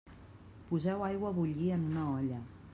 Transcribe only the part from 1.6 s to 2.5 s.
en una olla.